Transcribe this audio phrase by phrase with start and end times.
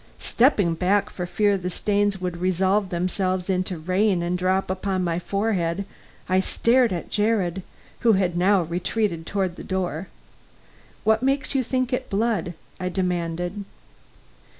[0.17, 5.19] Stepping back for fear the stains would resolve themselves into rain and drop upon my
[5.19, 5.85] forehead,
[6.27, 7.61] I stared at Jared,
[7.99, 10.07] who had now retreated toward the door.
[11.03, 13.63] "What makes you think it blood?" I demanded.